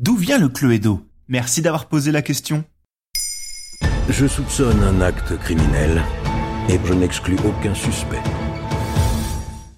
[0.00, 1.00] D'où vient le Cluedo?
[1.26, 2.62] Merci d'avoir posé la question.
[4.08, 6.02] Je soupçonne un acte criminel
[6.68, 8.22] et je n'exclus aucun suspect.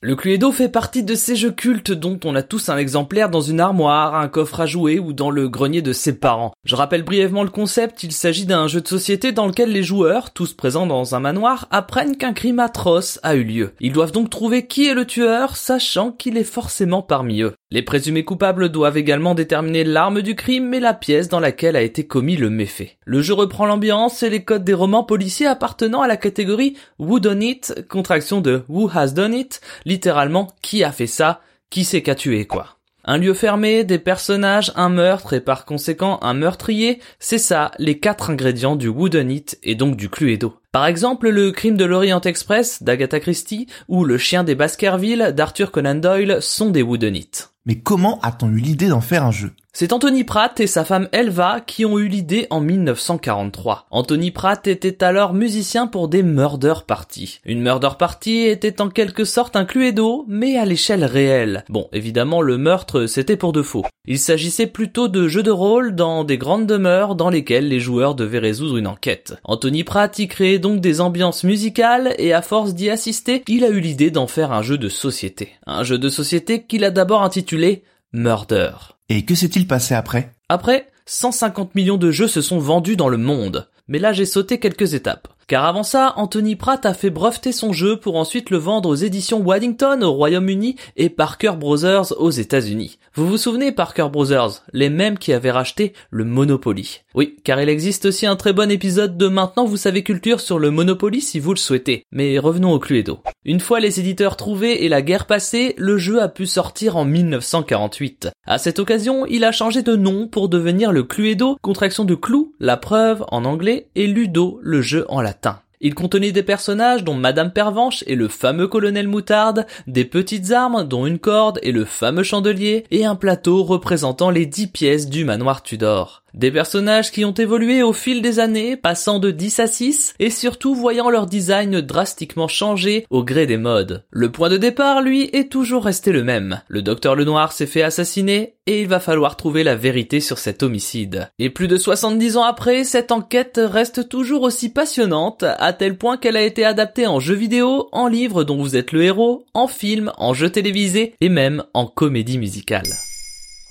[0.00, 3.40] Le Cluedo fait partie de ces jeux cultes dont on a tous un exemplaire dans
[3.40, 6.52] une armoire, un coffre à jouer ou dans le grenier de ses parents.
[6.64, 10.32] Je rappelle brièvement le concept, il s'agit d'un jeu de société dans lequel les joueurs,
[10.32, 13.72] tous présents dans un manoir, apprennent qu'un crime atroce a eu lieu.
[13.80, 17.54] Ils doivent donc trouver qui est le tueur, sachant qu'il est forcément parmi eux.
[17.72, 21.82] Les présumés coupables doivent également déterminer l'arme du crime et la pièce dans laquelle a
[21.82, 22.96] été commis le méfait.
[23.04, 27.18] Le jeu reprend l'ambiance et les codes des romans policiers appartenant à la catégorie Who
[27.18, 32.02] Done It, contraction de Who Has Done It, littéralement qui a fait ça, qui c'est
[32.02, 32.75] qu'a tué quoi.
[33.08, 38.00] Un lieu fermé, des personnages, un meurtre et par conséquent un meurtrier, c'est ça les
[38.00, 40.56] quatre ingrédients du Wooden It et donc du Cluedo.
[40.72, 45.70] Par exemple, le crime de l'Orient Express d'Agatha Christie ou le chien des Baskerville d'Arthur
[45.70, 47.50] Conan Doyle sont des Wooden It.
[47.64, 49.52] Mais comment a-t-on eu l'idée d'en faire un jeu?
[49.78, 53.84] C'est Anthony Pratt et sa femme Elva qui ont eu l'idée en 1943.
[53.90, 57.40] Anthony Pratt était alors musicien pour des murder parties.
[57.44, 61.62] Une murder party était en quelque sorte un cluedo, mais à l'échelle réelle.
[61.68, 63.84] Bon, évidemment, le meurtre, c'était pour de faux.
[64.06, 68.14] Il s'agissait plutôt de jeux de rôle dans des grandes demeures dans lesquelles les joueurs
[68.14, 69.34] devaient résoudre une enquête.
[69.44, 73.68] Anthony Pratt y créait donc des ambiances musicales et à force d'y assister, il a
[73.68, 75.50] eu l'idée d'en faire un jeu de société.
[75.66, 77.84] Un jeu de société qu'il a d'abord intitulé
[78.14, 78.95] Murder.
[79.08, 80.32] Et que s'est-il passé après?
[80.48, 83.68] Après, 150 millions de jeux se sont vendus dans le monde.
[83.86, 85.28] Mais là j'ai sauté quelques étapes.
[85.48, 88.96] Car avant ça, Anthony Pratt a fait breveter son jeu pour ensuite le vendre aux
[88.96, 92.98] éditions Waddington au Royaume-Uni et Parker Brothers aux États-Unis.
[93.14, 97.02] Vous vous souvenez Parker Brothers, les mêmes qui avaient racheté le Monopoly.
[97.14, 100.58] Oui, car il existe aussi un très bon épisode de Maintenant vous savez culture sur
[100.58, 102.02] le Monopoly si vous le souhaitez.
[102.10, 103.20] Mais revenons au Cluedo.
[103.44, 107.04] Une fois les éditeurs trouvés et la guerre passée, le jeu a pu sortir en
[107.04, 108.30] 1948.
[108.44, 112.52] À cette occasion, il a changé de nom pour devenir le Cluedo, contraction de clou,
[112.58, 115.35] la preuve en anglais, et Ludo, le jeu en latin.
[115.80, 120.84] Il contenait des personnages dont Madame Pervenche et le fameux colonel Moutarde, des petites armes
[120.84, 125.24] dont une corde et le fameux chandelier, et un plateau représentant les dix pièces du
[125.24, 126.22] manoir Tudor.
[126.36, 130.28] Des personnages qui ont évolué au fil des années, passant de 10 à 6, et
[130.28, 134.04] surtout voyant leur design drastiquement changer au gré des modes.
[134.10, 136.60] Le point de départ, lui, est toujours resté le même.
[136.68, 140.62] Le docteur Lenoir s'est fait assassiner, et il va falloir trouver la vérité sur cet
[140.62, 141.30] homicide.
[141.38, 146.18] Et plus de 70 ans après, cette enquête reste toujours aussi passionnante, à tel point
[146.18, 149.68] qu'elle a été adaptée en jeu vidéo, en livre dont vous êtes le héros, en
[149.68, 152.92] film, en jeu télévisé, et même en comédie musicale.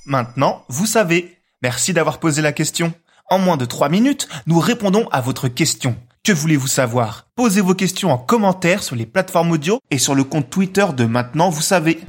[0.07, 1.35] Maintenant, vous savez.
[1.61, 2.93] Merci d'avoir posé la question.
[3.29, 5.95] En moins de 3 minutes, nous répondons à votre question.
[6.23, 7.27] Que voulez-vous savoir?
[7.35, 11.05] Posez vos questions en commentaire sur les plateformes audio et sur le compte Twitter de
[11.05, 11.99] Maintenant, vous savez.